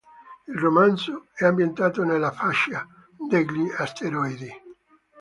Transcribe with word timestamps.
Il 0.47 0.55
romanzo 0.57 1.27
è 1.31 1.45
ambientato 1.45 2.03
nella 2.03 2.31
fascia 2.31 2.87
degli 3.29 3.69
asteroidi. 3.77 4.49